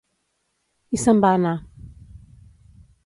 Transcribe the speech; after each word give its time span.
I 0.97 0.99
se'n 1.03 1.21
va 1.25 1.33
anar. 1.41 1.53